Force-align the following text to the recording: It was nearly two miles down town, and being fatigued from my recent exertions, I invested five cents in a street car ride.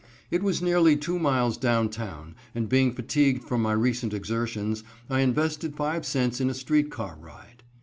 It 0.31 0.41
was 0.41 0.63
nearly 0.63 0.95
two 0.97 1.19
miles 1.19 1.57
down 1.57 1.87
town, 1.89 2.33
and 2.55 2.67
being 2.67 2.91
fatigued 2.91 3.43
from 3.43 3.61
my 3.61 3.73
recent 3.73 4.15
exertions, 4.15 4.83
I 5.11 5.19
invested 5.19 5.75
five 5.75 6.07
cents 6.07 6.41
in 6.41 6.49
a 6.49 6.55
street 6.55 6.89
car 6.89 7.19
ride. 7.21 7.61